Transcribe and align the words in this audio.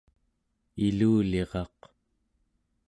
iluliraq 0.85 1.79